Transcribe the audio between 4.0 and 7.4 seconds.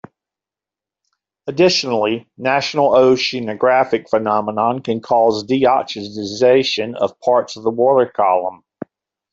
phenomena can cause deoxygenation of